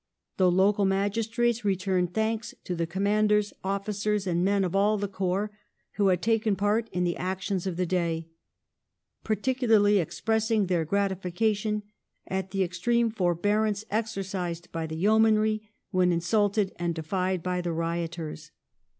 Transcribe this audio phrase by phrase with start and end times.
[0.37, 5.07] The local magistrates returned thanks "to the Com manders, Officers and men of all the
[5.07, 5.51] Corps
[5.91, 8.27] who had taken part in the actions of the day,"
[9.23, 11.83] particularly expressing their gratification
[12.25, 18.49] "at the extreme forbearance exercised by the Yeomanry when insulted and defied by the rioters